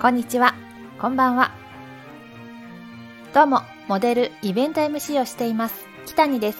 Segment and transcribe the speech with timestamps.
[0.00, 0.54] こんにちは。
[0.98, 1.50] こんばんは。
[3.34, 5.84] どうもモデルイベント MC をしています。
[6.06, 6.58] 北にです。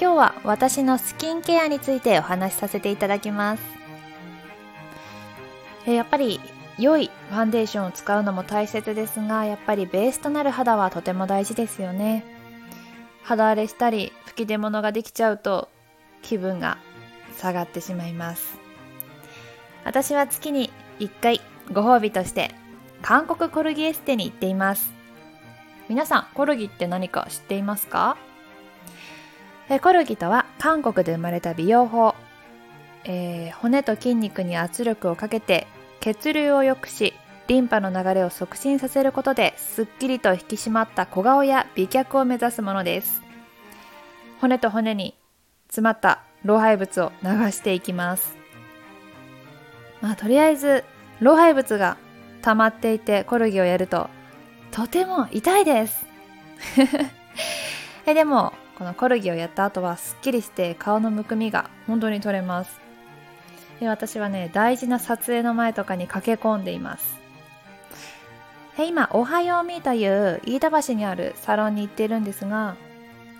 [0.00, 3.62] 今日は私のスキンケアについてお話しさせていただきます。
[5.86, 6.40] えやっぱり
[6.78, 12.24] 良いファンデーションを使うのも大切ですがやっぱりベースとなる肌はとても大事ですよね。
[13.24, 15.68] 肌荒れしたり吹き出物ができちゃうと
[16.22, 16.78] 気分が
[17.36, 18.58] 下がってしまいます。
[19.84, 21.40] 私は月に1回
[21.72, 22.50] ご褒美として
[23.00, 24.92] 韓国コルギエステに行っています。
[25.88, 28.16] 皆さんコルギって何か知っていますか？
[29.68, 32.14] えコルギとは韓国で生まれた美容法、
[33.04, 35.66] えー、骨と筋肉に圧力をかけて
[36.00, 37.14] 血流を良くし
[37.48, 43.22] リンパの流れを促進させることですっきりと引き締まった小顔や美脚を目指すものです。
[44.40, 45.16] 骨と骨に
[45.66, 48.41] 詰まった老廃物を流していきます。
[50.02, 50.84] まあとりあえず
[51.20, 51.96] 老廃物が
[52.42, 54.10] 溜まっていてコルギをやると
[54.72, 56.04] とても痛いです。
[58.04, 62.80] えでもこのコルギをやった後はすっきりして顔のむくみが本当に取れます。
[63.80, 67.20] 私はね大事な撮影の前とかに駆け込んでいます。
[68.78, 72.74] 今「おはようみ」という飯田橋にあるサロンに行っているんですが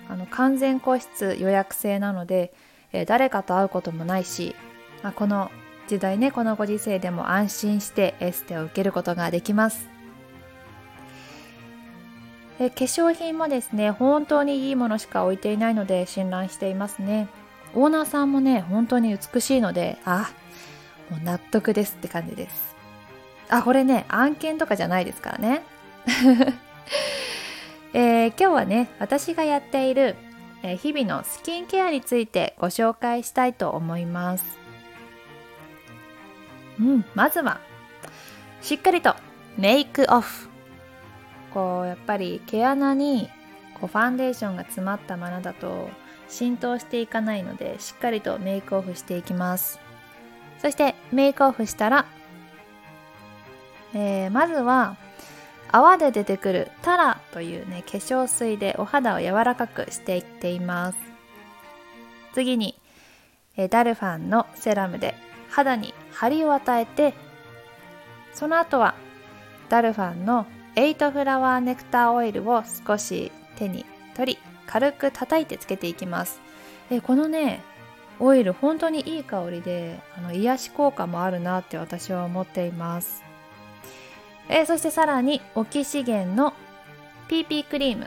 [0.08, 2.52] あの完全個室予約制なので、
[2.92, 4.54] え誰かと会うこともないし、
[5.02, 5.50] まあ、この
[5.88, 9.88] 時代ねこのご時世でも安心してエステを受けることができます。
[12.60, 17.28] え化粧品もですね本当にいいものしか置いていないので信頼していますね。
[17.74, 20.30] オーナーさんもね本当に美しいのであ
[21.10, 22.76] もう納得ですって感じです。
[23.48, 25.62] あこれね案件とかじゃないですからね。
[27.94, 30.16] えー、今日はね私がやっている、
[30.78, 34.61] 日々のスキンケアについてご紹介したいと思います。
[36.82, 37.60] うんまずは。
[38.60, 39.14] しっかりと。
[39.56, 40.48] メイクオフ
[41.52, 43.28] こうやっぱり毛穴に
[43.74, 45.90] こうファンデーションが詰まったままだと
[46.28, 49.78] 浸透していかないのでしっかりとメイクオフしていきます。
[50.60, 52.06] そしてメイクオフしたら、
[53.94, 54.96] えー、まずは
[55.70, 60.98] 泡で出てくるタラというね化粧水でお肌を柔らかくしていっています。
[62.32, 62.80] 次に
[63.56, 65.14] えダルファンのセラムで
[65.52, 67.14] 肌に張りを与えて
[68.34, 68.94] その後は
[69.68, 73.84] ダルファンのエイトフラワーネクターオイルを少し手に
[74.16, 76.40] 取り軽く叩いてつけていきます。
[76.90, 77.62] えこのね
[78.18, 83.22] オイル本当にいい香りであの癒し効果もあるなって私は思っています。
[84.48, 86.52] え、そしてさらにオキシゲンの
[87.28, 88.06] PP クリーム。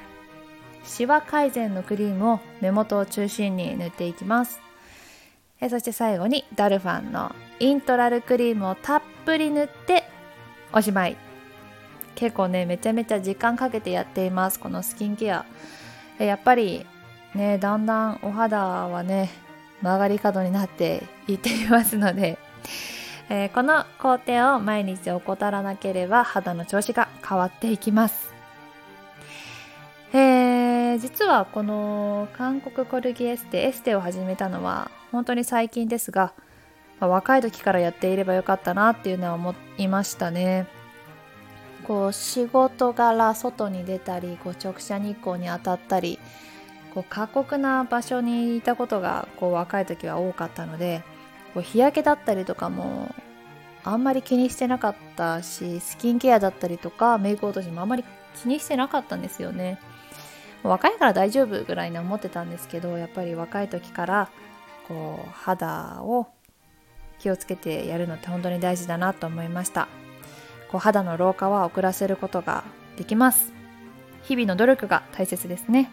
[0.84, 4.60] シワ改善のクリームを目元を中心に塗っていきます、
[5.66, 10.04] え、そして最後にダルファンのイントラルクリームをたっぷり塗って
[10.72, 11.18] おしまい。
[12.14, 15.44] 結構ねめちゃめちゃ時間かけてやっていますこのスキンケア、
[16.20, 16.86] え、やっぱり
[17.34, 19.32] ねだんだんお肌はね
[19.82, 22.38] 曲がり角になっていっていますので。
[23.28, 28.35] えー、この工程を毎日怠らなければ肌の調子が変わっていきます。
[31.06, 36.34] 実はこの韓国コルギエステエステを始めたのは本当に最近ですが、
[37.00, 40.66] まあ、若い時からやっていればよかったなっていうのは思いましたね。
[41.86, 46.18] こう仕事柄外に出たりこう直射日光に当たったり
[46.96, 51.04] こう過酷な場所にいたことがこう若い時は多かったので
[51.54, 53.14] こう日焼けだったりとかも
[53.84, 58.04] あんまり気にしてなかったしスキンケアだったりとかメイク落としもあんまり
[58.42, 59.78] 気にしてなかったんですよね
[60.70, 64.30] 若いから大丈夫ぐらいに思ってたんですけどやっぱり若い時から
[64.88, 66.28] こう肌を
[67.20, 69.88] 気をつけてやるのって本当に大事だなと思いました。
[70.72, 72.64] こう肌の老化は遅らせることが
[72.98, 73.54] できます。
[74.24, 75.90] 日々の努力が大切ですね。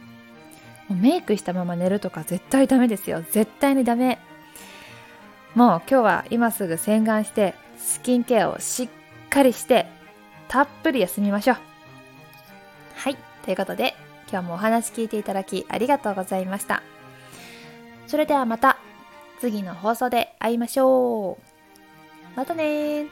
[0.88, 3.22] もうメイクしたまま寝るとか絶対ダメですよ。
[3.30, 4.18] 絶対にダメ。
[5.54, 8.88] もう今日は今すぐ洗顔してスキンケアをしっ
[9.28, 9.86] かりして
[10.48, 11.56] たっぷり休みましょう。
[12.96, 13.16] はい。
[13.44, 13.94] ということで
[14.32, 16.82] 今日もお話聞いていただきありがとうございました。
[18.06, 18.78] それではまた
[19.40, 22.36] 次の放送で会いましょう。
[22.36, 23.08] またね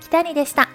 [0.00, 0.68] 北にでした。